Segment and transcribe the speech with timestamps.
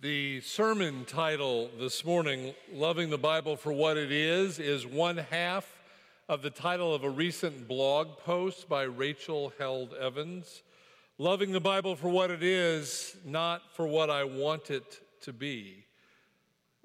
[0.00, 5.68] The sermon title this morning, Loving the Bible for What It Is, is one half
[6.28, 10.62] of the title of a recent blog post by Rachel Held Evans.
[11.18, 15.84] Loving the Bible for what it is, not for what I want it to be.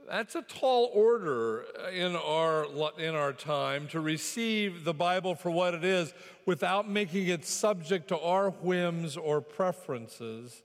[0.09, 2.65] That's a tall order in our,
[2.97, 6.15] in our time to receive the Bible for what it is
[6.47, 10.63] without making it subject to our whims or preferences.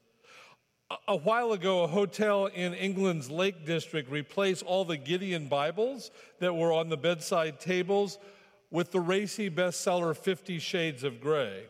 [1.07, 6.57] A while ago, a hotel in England's Lake District replaced all the Gideon Bibles that
[6.57, 8.19] were on the bedside tables
[8.71, 11.65] with the racy bestseller Fifty Shades of Grey.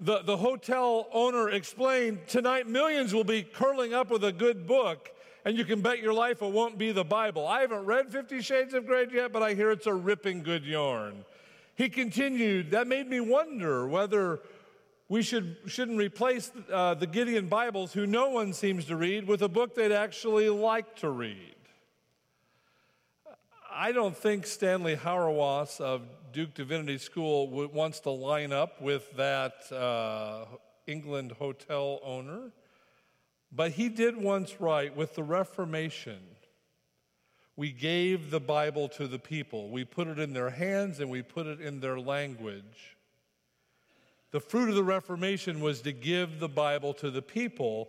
[0.00, 5.08] The, the hotel owner explained tonight millions will be curling up with a good book,
[5.44, 7.46] and you can bet your life it won't be the Bible.
[7.46, 10.64] I haven't read Fifty Shades of Grey yet, but I hear it's a ripping good
[10.64, 11.24] yarn.
[11.76, 14.40] He continued, That made me wonder whether
[15.08, 19.42] we should, shouldn't replace uh, the Gideon Bibles, who no one seems to read, with
[19.42, 21.54] a book they'd actually like to read.
[23.70, 29.70] I don't think Stanley Hauerwas of Duke Divinity School wants to line up with that
[29.70, 30.46] uh,
[30.86, 32.52] England hotel owner,
[33.52, 36.18] but he did once write with the Reformation.
[37.54, 39.70] We gave the Bible to the people.
[39.70, 42.95] We put it in their hands and we put it in their language.
[44.32, 47.88] The fruit of the Reformation was to give the Bible to the people.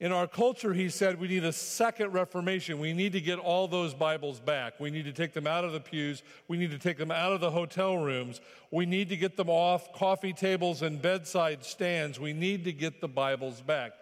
[0.00, 2.78] In our culture, he said, we need a second Reformation.
[2.78, 4.80] We need to get all those Bibles back.
[4.80, 6.22] We need to take them out of the pews.
[6.48, 8.40] We need to take them out of the hotel rooms.
[8.70, 12.18] We need to get them off coffee tables and bedside stands.
[12.18, 13.92] We need to get the Bibles back.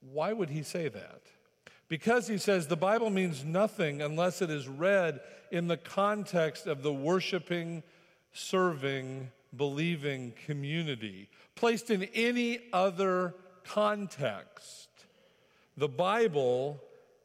[0.00, 1.22] Why would he say that?
[1.88, 6.82] Because he says the Bible means nothing unless it is read in the context of
[6.82, 7.82] the worshiping,
[8.32, 11.28] serving, believing community.
[11.54, 14.88] Placed in any other context,
[15.76, 16.80] the Bible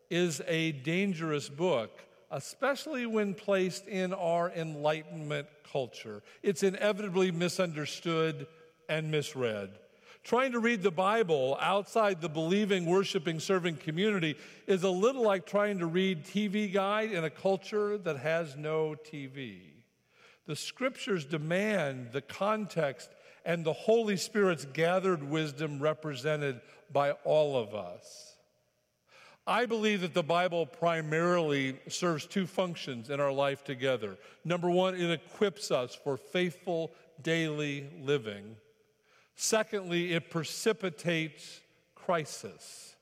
[0.09, 1.99] is a dangerous book,
[2.31, 6.23] especially when placed in our Enlightenment culture.
[6.43, 8.47] It's inevitably misunderstood
[8.89, 9.71] and misread.
[10.23, 14.35] Trying to read the Bible outside the believing, worshiping, serving community
[14.65, 18.95] is a little like trying to read TV Guide in a culture that has no
[19.09, 19.76] TV.
[20.47, 23.09] The scriptures demand the context
[23.45, 26.59] and the Holy Spirit's gathered wisdom represented
[26.91, 28.33] by all of us.
[29.45, 34.17] I believe that the Bible primarily serves two functions in our life together.
[34.43, 36.91] Number one, it equips us for faithful
[37.21, 38.57] daily living.
[39.35, 41.61] Secondly, it precipitates
[41.95, 42.96] crisis.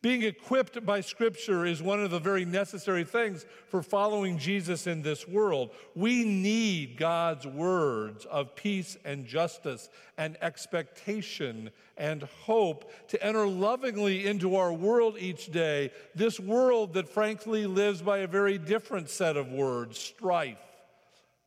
[0.00, 5.02] Being equipped by Scripture is one of the very necessary things for following Jesus in
[5.02, 5.70] this world.
[5.96, 14.28] We need God's words of peace and justice and expectation and hope to enter lovingly
[14.28, 15.90] into our world each day.
[16.14, 20.58] This world that frankly lives by a very different set of words strife,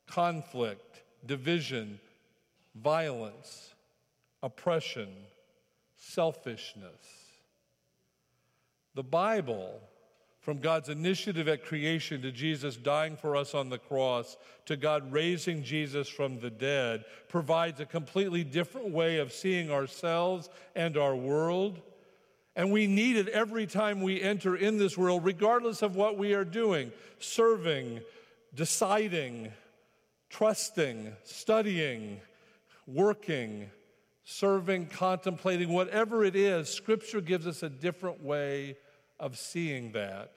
[0.08, 2.02] conflict, division,
[2.76, 3.74] violence,
[4.44, 5.08] oppression,
[5.96, 7.21] selfishness.
[8.96, 9.80] The Bible,
[10.42, 15.12] from God's initiative at creation to Jesus dying for us on the cross to God
[15.12, 21.16] raising Jesus from the dead, provides a completely different way of seeing ourselves and our
[21.16, 21.80] world.
[22.56, 26.34] And we need it every time we enter in this world, regardless of what we
[26.34, 28.02] are doing serving,
[28.56, 29.52] deciding,
[30.30, 32.20] trusting, studying,
[32.88, 33.70] working
[34.24, 38.78] serving, contemplating, whatever it is, Scripture gives us a different way
[39.20, 40.34] of seeing that.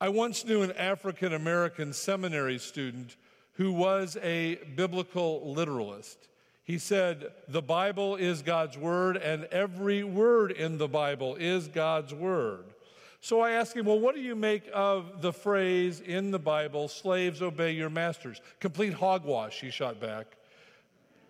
[0.00, 3.16] I once knew an African American seminary student
[3.52, 6.28] who was a biblical literalist.
[6.64, 12.14] He said, The Bible is God's Word, and every word in the Bible is God's
[12.14, 12.64] Word.
[13.20, 16.88] So I asked him, Well, what do you make of the phrase in the Bible,
[16.88, 18.40] slaves obey your masters?
[18.58, 20.36] Complete hogwash, he shot back.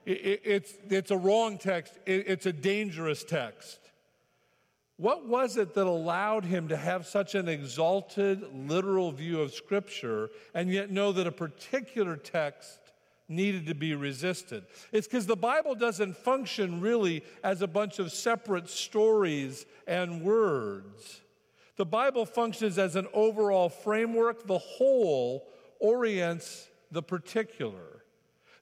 [0.05, 3.79] It's, it's a wrong text, it's a dangerous text.
[4.97, 10.31] What was it that allowed him to have such an exalted, literal view of Scripture
[10.55, 12.79] and yet know that a particular text
[13.29, 14.65] needed to be resisted?
[14.93, 21.23] It's because the Bible doesn't function really as a bunch of separate stories and words.
[21.77, 25.49] The Bible functions as an overall framework, the whole
[25.81, 28.02] orients the particular.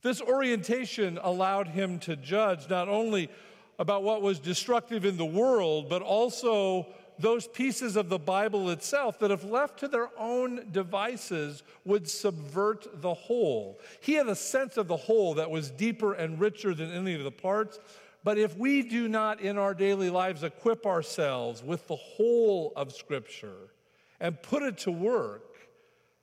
[0.02, 3.30] This orientation allowed him to judge not only
[3.78, 6.86] about what was destructive in the world, but also
[7.18, 13.02] those pieces of the Bible itself that, if left to their own devices, would subvert
[13.02, 13.78] the whole.
[14.00, 17.24] He had a sense of the whole that was deeper and richer than any of
[17.24, 17.78] the parts.
[18.24, 22.92] But if we do not in our daily lives equip ourselves with the whole of
[22.92, 23.70] Scripture
[24.18, 25.56] and put it to work,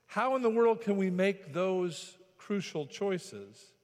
[0.06, 2.17] how in the world can we make those
[2.48, 3.74] crucial choices?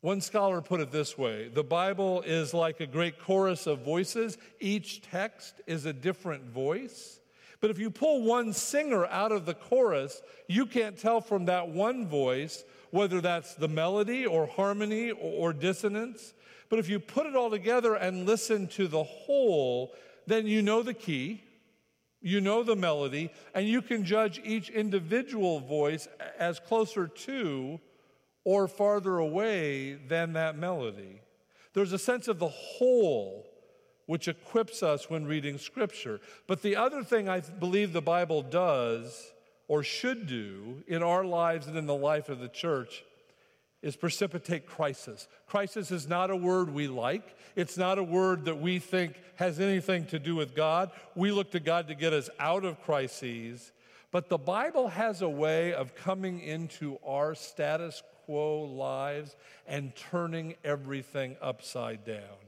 [0.00, 4.38] One scholar put it this way The Bible is like a great chorus of voices,
[4.60, 7.20] each text is a different voice.
[7.60, 11.68] But if you pull one singer out of the chorus, you can't tell from that
[11.68, 16.32] one voice whether that's the melody or harmony or, dissonance.
[16.70, 19.94] But if you put it all together and listen to the whole,
[20.26, 21.42] then you know the key,
[22.20, 26.08] you know the melody, and you can judge each individual voice
[26.38, 27.80] as closer to
[28.44, 31.20] or farther away than that melody.
[31.72, 33.46] There's a sense of the whole
[34.06, 36.20] which equips us when reading Scripture.
[36.46, 39.32] But the other thing I believe the Bible does
[39.68, 43.04] or should do in our lives and in the life of the church
[43.82, 45.26] is precipitate crisis.
[45.46, 47.36] Crisis is not a word we like.
[47.56, 50.90] It's not a word that we think has anything to do with God.
[51.14, 53.72] We look to God to get us out of crises.
[54.10, 59.36] But the Bible has a way of coming into our status quo lives
[59.66, 62.38] and turning everything upside down.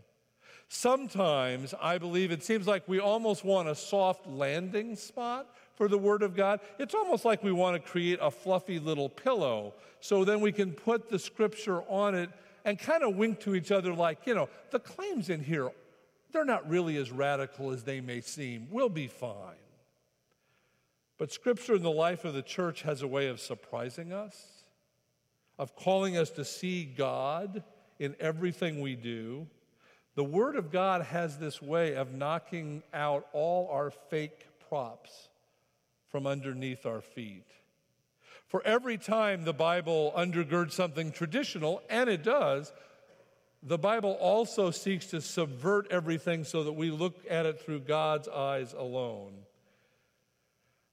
[0.68, 5.98] Sometimes I believe it seems like we almost want a soft landing spot for the
[5.98, 6.60] Word of God.
[6.78, 10.72] It's almost like we want to create a fluffy little pillow so then we can
[10.72, 12.30] put the Scripture on it
[12.64, 15.70] and kind of wink to each other like, you know, the claims in here,
[16.32, 18.68] they're not really as radical as they may seem.
[18.70, 19.56] We'll be fine.
[21.18, 24.62] But Scripture in the life of the church has a way of surprising us
[25.58, 27.62] of calling us to see God
[27.98, 29.46] in everything we do.
[30.14, 35.28] The Word of God has this way of knocking out all our fake props
[36.12, 37.46] from underneath our feet.
[38.46, 42.70] For every time the Bible undergirds something traditional, and it does,
[43.62, 48.28] the Bible also seeks to subvert everything so that we look at it through God's
[48.28, 49.32] eyes alone.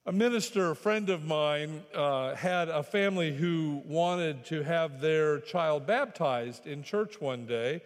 [0.06, 5.40] A minister, a friend of mine, uh, had a family who wanted to have their
[5.40, 7.82] child baptized in church one day.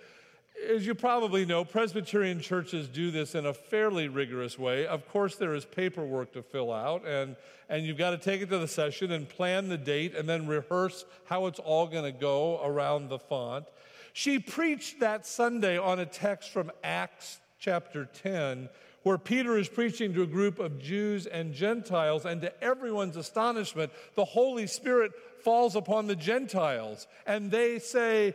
[0.69, 4.85] As you probably know, Presbyterian churches do this in a fairly rigorous way.
[4.85, 7.35] Of course, there is paperwork to fill out, and,
[7.69, 10.47] and you've got to take it to the session and plan the date and then
[10.47, 13.65] rehearse how it's all going to go around the font.
[14.13, 18.69] She preached that Sunday on a text from Acts chapter 10
[19.03, 23.91] where Peter is preaching to a group of Jews and Gentiles, and to everyone's astonishment,
[24.15, 25.11] the Holy Spirit
[25.43, 28.33] falls upon the Gentiles, and they say,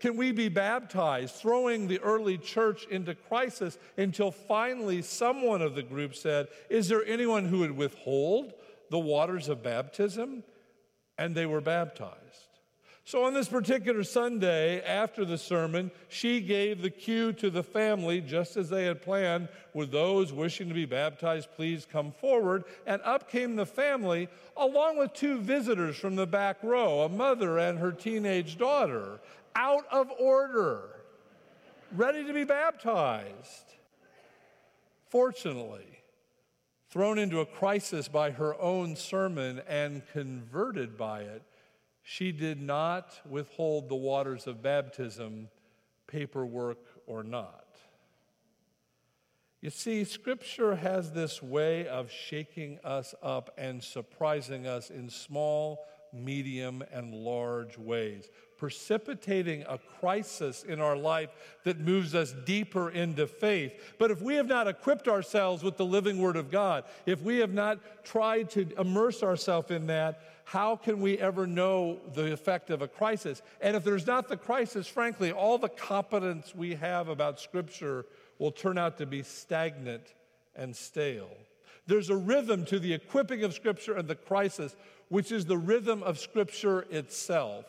[0.00, 1.34] Can we be baptized?
[1.34, 7.04] Throwing the early church into crisis until finally someone of the group said, Is there
[7.04, 8.52] anyone who would withhold
[8.90, 10.42] the waters of baptism?
[11.18, 12.45] And they were baptized.
[13.06, 18.20] So, on this particular Sunday, after the sermon, she gave the cue to the family,
[18.20, 22.64] just as they had planned, with those wishing to be baptized, please come forward.
[22.84, 27.60] And up came the family, along with two visitors from the back row, a mother
[27.60, 29.20] and her teenage daughter,
[29.54, 30.88] out of order,
[31.92, 33.74] ready to be baptized.
[35.10, 36.00] Fortunately,
[36.90, 41.44] thrown into a crisis by her own sermon and converted by it,
[42.08, 45.48] she did not withhold the waters of baptism,
[46.06, 47.64] paperwork or not.
[49.60, 55.84] You see, Scripture has this way of shaking us up and surprising us in small,
[56.12, 61.30] medium, and large ways, precipitating a crisis in our life
[61.64, 63.72] that moves us deeper into faith.
[63.98, 67.38] But if we have not equipped ourselves with the living Word of God, if we
[67.38, 72.70] have not tried to immerse ourselves in that, how can we ever know the effect
[72.70, 73.42] of a crisis?
[73.60, 78.06] And if there's not the crisis, frankly, all the competence we have about Scripture
[78.38, 80.14] will turn out to be stagnant
[80.54, 81.30] and stale.
[81.88, 84.76] There's a rhythm to the equipping of Scripture and the crisis,
[85.08, 87.64] which is the rhythm of Scripture itself.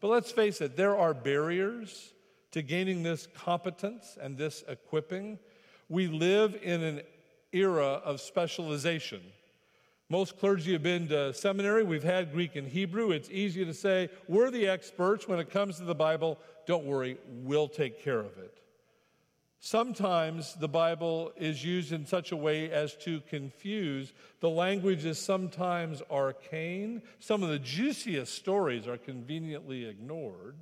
[0.00, 2.14] But let's face it, there are barriers
[2.52, 5.38] to gaining this competence and this equipping.
[5.90, 7.02] We live in an
[7.52, 9.20] era of specialization.
[10.10, 11.82] Most clergy have been to seminary.
[11.82, 13.10] We've had Greek and Hebrew.
[13.10, 16.38] It's easy to say, we're the experts when it comes to the Bible.
[16.66, 18.54] Don't worry, we'll take care of it.
[19.60, 24.14] Sometimes the Bible is used in such a way as to confuse.
[24.40, 27.02] The language is sometimes arcane.
[27.18, 30.56] Some of the juiciest stories are conveniently ignored.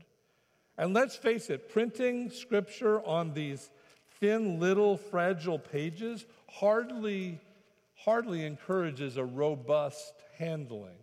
[0.76, 3.70] And let's face it, printing scripture on these
[4.18, 7.38] thin, little, fragile pages hardly
[7.96, 10.98] hardly encourages a robust handling.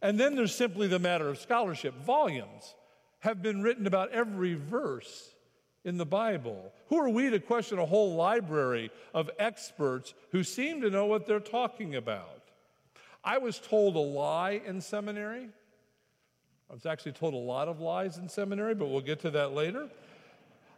[0.00, 1.94] And then there's simply the matter of scholarship.
[2.04, 2.74] Volumes
[3.20, 5.34] have been written about every verse
[5.84, 6.72] in the Bible?
[6.88, 11.26] Who are we to question a whole library of experts who seem to know what
[11.26, 12.42] they're talking about?
[13.24, 15.48] I was told a lie in seminary.
[16.70, 19.52] I was actually told a lot of lies in seminary, but we'll get to that
[19.52, 19.88] later.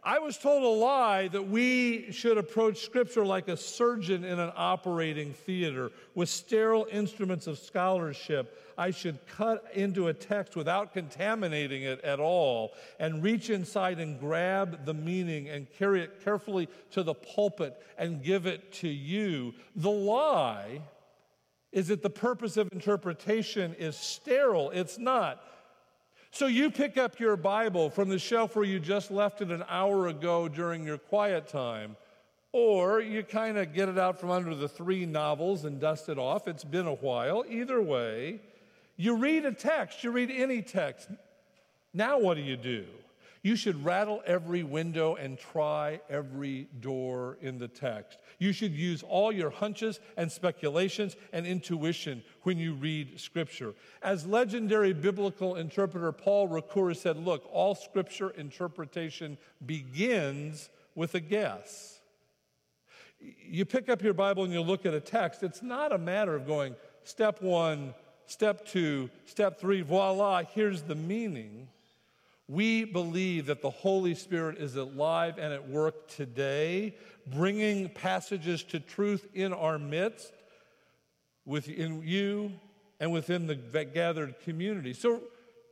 [0.03, 4.51] I was told a lie that we should approach Scripture like a surgeon in an
[4.55, 8.73] operating theater with sterile instruments of scholarship.
[8.79, 14.19] I should cut into a text without contaminating it at all and reach inside and
[14.19, 19.53] grab the meaning and carry it carefully to the pulpit and give it to you.
[19.75, 20.81] The lie
[21.71, 24.71] is that the purpose of interpretation is sterile.
[24.71, 25.43] It's not.
[26.33, 29.65] So you pick up your Bible from the shelf where you just left it an
[29.67, 31.97] hour ago during your quiet time,
[32.53, 36.17] or you kind of get it out from under the three novels and dust it
[36.17, 36.47] off.
[36.47, 37.43] It's been a while.
[37.49, 38.39] Either way,
[38.95, 41.09] you read a text, you read any text.
[41.93, 42.85] Now, what do you do?
[43.43, 48.19] You should rattle every window and try every door in the text.
[48.37, 53.73] You should use all your hunches and speculations and intuition when you read Scripture.
[54.03, 61.99] As legendary biblical interpreter Paul Ricoeur said, Look, all Scripture interpretation begins with a guess.
[63.19, 66.35] You pick up your Bible and you look at a text, it's not a matter
[66.35, 67.95] of going step one,
[68.27, 71.67] step two, step three, voila, here's the meaning.
[72.51, 78.81] We believe that the Holy Spirit is alive and at work today, bringing passages to
[78.81, 80.33] truth in our midst,
[81.45, 82.51] within you
[82.99, 84.91] and within the gathered community.
[84.91, 85.21] So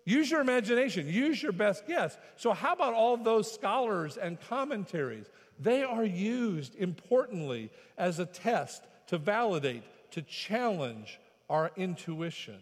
[0.06, 2.18] use your imagination, use your best guess.
[2.38, 5.26] So, how about all those scholars and commentaries?
[5.60, 11.20] They are used importantly as a test to validate, to challenge
[11.50, 12.62] our intuition.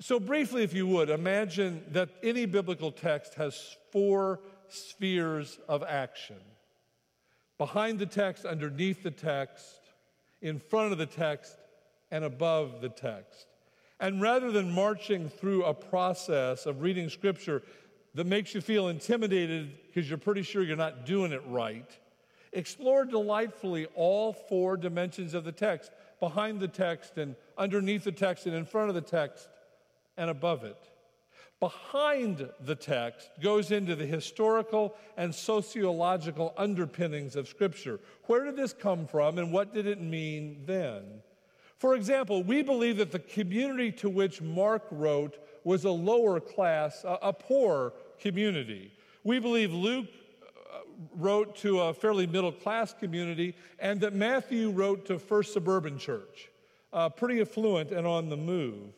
[0.00, 6.36] So, briefly, if you would, imagine that any biblical text has four spheres of action
[7.56, 9.80] behind the text, underneath the text,
[10.42, 11.56] in front of the text,
[12.10, 13.46] and above the text.
[13.98, 17.62] And rather than marching through a process of reading scripture
[18.14, 21.90] that makes you feel intimidated because you're pretty sure you're not doing it right,
[22.52, 28.44] explore delightfully all four dimensions of the text behind the text, and underneath the text,
[28.44, 29.48] and in front of the text
[30.16, 30.78] and above it.
[31.58, 37.98] Behind the text goes into the historical and sociological underpinnings of Scripture.
[38.24, 41.22] Where did this come from and what did it mean then?
[41.78, 47.04] For example, we believe that the community to which Mark wrote was a lower class,
[47.04, 48.92] a, poor community.
[49.24, 50.06] We believe Luke
[50.72, 50.78] uh,
[51.14, 56.50] wrote to a fairly middle class community and that Matthew wrote to First Suburban Church,
[56.92, 58.92] uh, pretty affluent and on the move.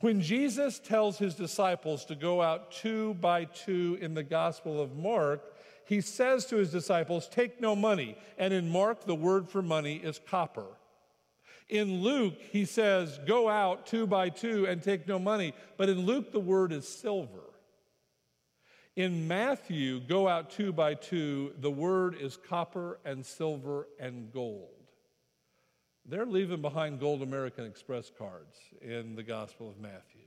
[0.00, 4.96] When Jesus tells his disciples to go out two by two in the Gospel of
[4.96, 5.42] Mark,
[5.86, 8.16] he says to his disciples, Take no money.
[8.36, 10.66] And in Mark, the word for money is copper.
[11.68, 15.52] In Luke, he says, Go out two by two and take no money.
[15.76, 17.42] But in Luke, the word is silver.
[18.94, 24.77] In Matthew, go out two by two, the word is copper and silver and gold.
[26.10, 30.22] They're leaving behind gold American Express cards in the Gospel of Matthew.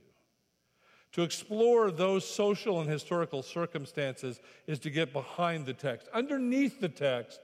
[1.14, 6.08] To explore those social and historical circumstances is to get behind the text.
[6.14, 7.40] Underneath the text,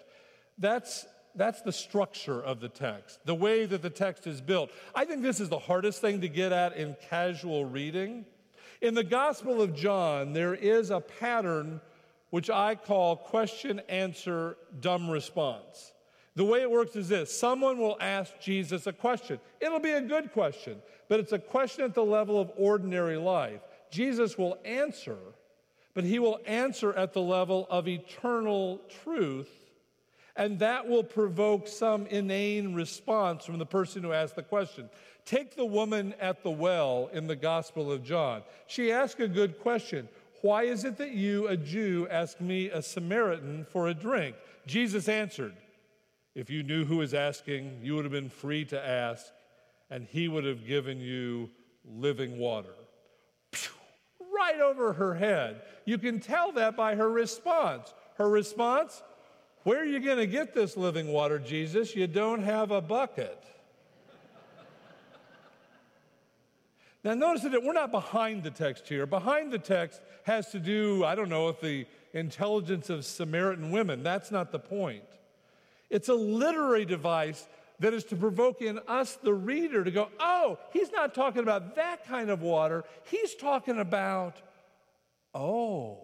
[0.56, 1.04] that's,
[1.34, 4.70] that's the structure of the text, the way that the text is built.
[4.94, 8.24] I think this is the hardest thing to get at in casual reading.
[8.80, 11.80] In the Gospel of John, there is a pattern
[12.30, 15.92] which I call question, answer, dumb response.
[16.38, 19.40] The way it works is this someone will ask Jesus a question.
[19.60, 23.60] It'll be a good question, but it's a question at the level of ordinary life.
[23.90, 25.18] Jesus will answer,
[25.94, 29.50] but he will answer at the level of eternal truth,
[30.36, 34.88] and that will provoke some inane response from the person who asked the question.
[35.24, 38.42] Take the woman at the well in the Gospel of John.
[38.68, 40.08] She asked a good question.
[40.42, 44.36] Why is it that you, a Jew, ask me, a Samaritan, for a drink?
[44.68, 45.56] Jesus answered,
[46.34, 49.24] if you knew who was asking, you would have been free to ask,
[49.90, 51.50] and he would have given you
[51.84, 52.74] living water.
[54.32, 55.62] Right over her head.
[55.84, 57.92] You can tell that by her response.
[58.16, 59.02] Her response,
[59.64, 61.96] Where are you going to get this living water, Jesus?
[61.96, 63.42] You don't have a bucket.
[67.02, 69.06] now, notice that we're not behind the text here.
[69.06, 74.02] Behind the text has to do, I don't know, with the intelligence of Samaritan women.
[74.02, 75.02] That's not the point.
[75.90, 77.48] It's a literary device
[77.80, 81.76] that is to provoke in us, the reader, to go, oh, he's not talking about
[81.76, 82.84] that kind of water.
[83.04, 84.36] He's talking about,
[85.34, 85.98] oh.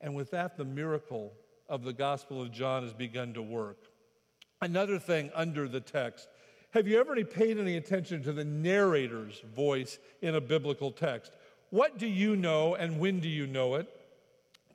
[0.00, 1.32] And with that, the miracle
[1.68, 3.78] of the Gospel of John has begun to work.
[4.62, 6.28] Another thing under the text
[6.72, 11.32] have you ever paid any attention to the narrator's voice in a biblical text?
[11.70, 13.88] What do you know and when do you know it?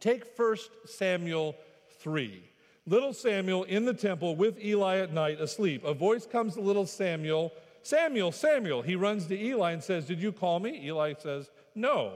[0.01, 1.55] Take 1 Samuel
[2.01, 2.43] 3.
[2.88, 5.84] Little Samuel in the temple with Eli at night asleep.
[5.84, 7.51] A voice comes to little Samuel
[7.86, 8.82] Samuel, Samuel.
[8.82, 10.88] He runs to Eli and says, Did you call me?
[10.88, 12.13] Eli says, No.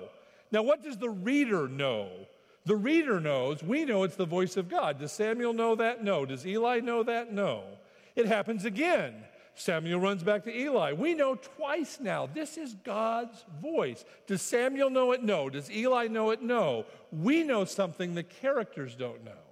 [0.51, 2.09] Now, what does the reader know?
[2.65, 4.99] The reader knows, we know it's the voice of God.
[4.99, 6.03] Does Samuel know that?
[6.03, 6.25] No.
[6.25, 7.31] Does Eli know that?
[7.31, 7.63] No.
[8.15, 9.13] It happens again.
[9.53, 10.93] Samuel runs back to Eli.
[10.93, 12.25] We know twice now.
[12.25, 14.05] This is God's voice.
[14.25, 15.21] Does Samuel know it?
[15.21, 15.51] No.
[15.51, 16.41] Does Eli know it?
[16.41, 16.85] No.
[17.11, 19.48] We know something the characters don't know.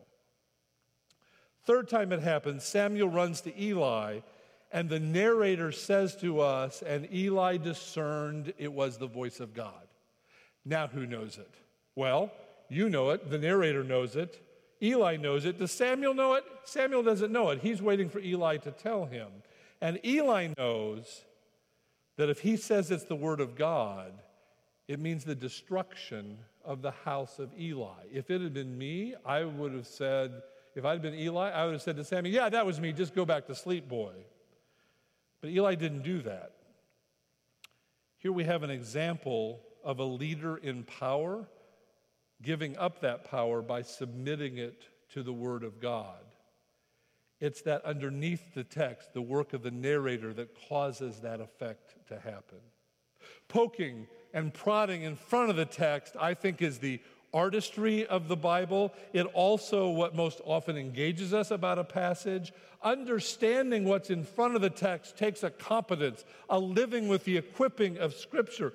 [1.68, 4.22] Third time it happens, Samuel runs to Eli,
[4.72, 9.86] and the narrator says to us, and Eli discerned it was the voice of God.
[10.64, 11.54] Now, who knows it?
[11.94, 12.32] Well,
[12.70, 13.30] you know it.
[13.30, 14.42] The narrator knows it.
[14.82, 15.60] Eli knows it.
[15.60, 16.46] Does Samuel know it?
[16.64, 17.60] Samuel doesn't know it.
[17.60, 19.28] He's waiting for Eli to tell him.
[19.82, 21.26] And Eli knows
[22.16, 24.14] that if he says it's the word of God,
[24.88, 28.06] it means the destruction of the house of Eli.
[28.10, 30.32] If it had been me, I would have said,
[30.78, 33.16] if I'd been Eli, I would have said to Samuel, Yeah, that was me, just
[33.16, 34.14] go back to sleep, boy.
[35.42, 36.54] But Eli didn't do that.
[38.20, 41.48] Here we have an example of a leader in power
[42.44, 46.20] giving up that power by submitting it to the Word of God.
[47.40, 52.20] It's that underneath the text, the work of the narrator, that causes that effect to
[52.20, 52.60] happen.
[53.48, 57.00] Poking and prodding in front of the text, I think, is the
[57.34, 58.94] artistry of the Bible.
[59.14, 62.54] It also what most often engages us about a passage.
[62.82, 67.98] Understanding what's in front of the text takes a competence, a living with the equipping
[67.98, 68.74] of Scripture.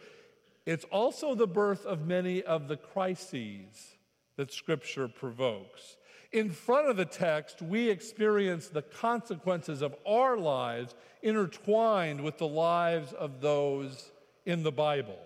[0.66, 3.96] It's also the birth of many of the crises
[4.36, 5.96] that Scripture provokes.
[6.32, 12.48] In front of the text, we experience the consequences of our lives intertwined with the
[12.48, 14.10] lives of those
[14.46, 15.18] in the Bible.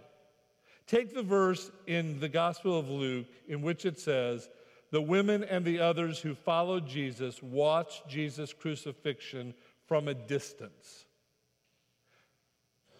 [0.87, 4.49] Take the verse in the Gospel of Luke in which it says,
[4.92, 9.55] The women and the others who followed Jesus watched Jesus' crucifixion
[9.87, 11.07] from a distance.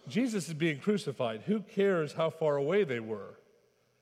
[0.07, 1.43] Jesus is being crucified.
[1.45, 3.39] Who cares how far away they were?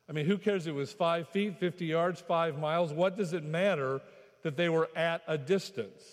[0.07, 2.93] I mean, who cares it was five feet, 50 yards, five miles?
[2.93, 4.01] What does it matter
[4.43, 6.03] that they were at a distance?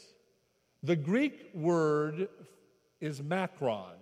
[0.82, 2.28] The Greek word
[3.00, 3.96] is makron,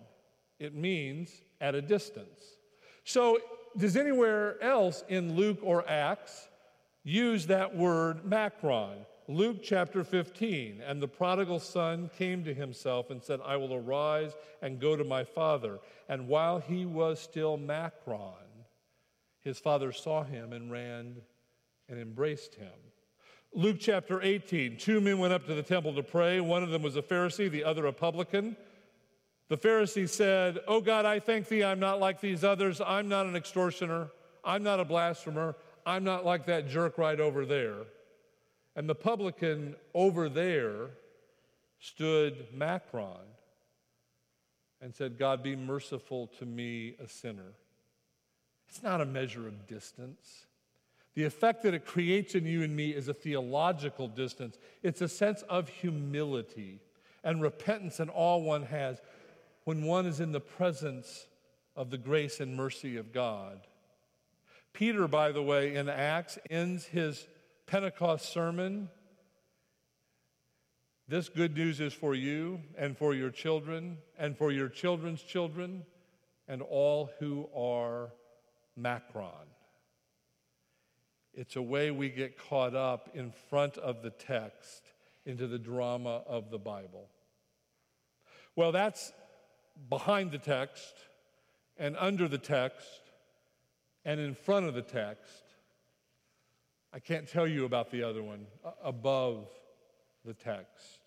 [0.59, 1.31] it means
[1.61, 2.41] at a distance.
[3.05, 3.39] So,
[3.77, 6.49] does anywhere else in Luke or Acts
[7.03, 9.07] use that word makron?
[9.29, 14.33] Luke chapter 15, and the prodigal son came to himself and said, I will arise
[14.61, 15.79] and go to my father.
[16.09, 18.35] And while he was still makron,
[19.41, 21.17] his father saw him and ran
[21.89, 22.73] and embraced him.
[23.55, 26.41] Luke chapter 18, two men went up to the temple to pray.
[26.41, 28.57] One of them was a Pharisee, the other a publican.
[29.51, 32.81] The Pharisee said, Oh God, I thank thee, I'm not like these others.
[32.81, 34.09] I'm not an extortioner.
[34.45, 35.57] I'm not a blasphemer.
[35.85, 37.79] I'm not like that jerk right over there.
[38.77, 40.91] And the publican over there
[41.81, 43.27] stood makron
[44.81, 47.55] and said, God, be merciful to me, a sinner.
[48.69, 50.47] It's not a measure of distance.
[51.15, 54.59] The effect that it creates in you and me is a theological distance.
[54.85, 56.79] It's a sense of humility
[57.25, 59.01] and repentance and all one has
[59.65, 61.27] when one is in the presence
[61.77, 63.61] of the grace and mercy of God.
[64.73, 67.27] Peter, by the way, in Acts ends his
[67.67, 68.89] Pentecost sermon.
[71.09, 75.85] This good news is for you and for your children and for your children's children
[76.47, 78.13] and all who are
[78.79, 79.47] makron.
[81.33, 84.83] It's a way we get caught up in front of the text
[85.25, 87.09] into the drama of the Bible.
[88.57, 89.13] Well, that's
[89.89, 90.95] behind the text
[91.77, 93.01] and under the text
[94.05, 95.43] and in front of the text.
[96.93, 98.47] I can't tell you about the other one
[98.83, 99.49] above
[100.25, 101.01] the text.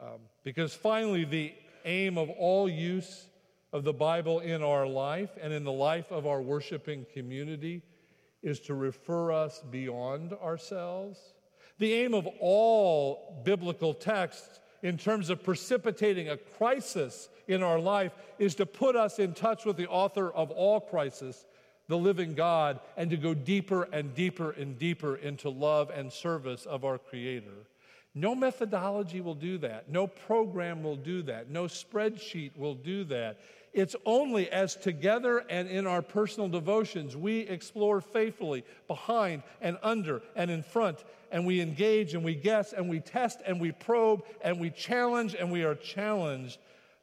[0.00, 1.54] Um, because finally, the
[1.84, 3.26] aim of all use
[3.72, 7.82] of the Bible in our life and in the life of our worshiping community
[8.42, 11.18] is to refer us beyond ourselves.
[11.78, 18.12] The aim of all biblical texts, in terms of precipitating a crisis in our life,
[18.38, 21.46] is to put us in touch with the author of all crisis
[21.88, 26.64] the living God and to go deeper and deeper and deeper into love and service
[26.64, 27.66] of our Creator.
[28.14, 29.90] No methodology will do that.
[29.90, 31.50] No program will do that.
[31.50, 33.40] No spreadsheet will do that.
[33.72, 40.20] It's only as together and in our personal devotions we explore faithfully behind and under
[40.36, 44.24] and in front, and we engage and we guess and we test and we probe
[44.42, 46.58] and we challenge and we are challenged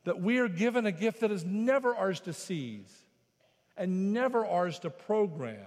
[0.06, 2.94] that we are given a gift that is never ours to seize
[3.78, 5.66] and never ours to program,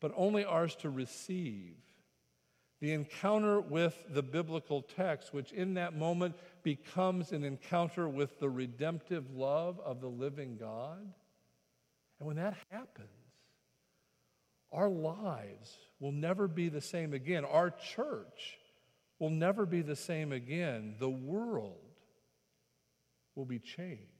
[0.00, 1.74] but only ours to receive.
[2.80, 8.50] The encounter with the biblical text, which in that moment becomes an encounter with the
[8.50, 11.00] redemptive love of the living God.
[12.18, 13.08] And when that happens,
[14.72, 17.44] our lives will never be the same again.
[17.44, 18.58] Our church
[19.18, 20.96] will never be the same again.
[20.98, 21.85] The world
[23.36, 24.15] will be changed.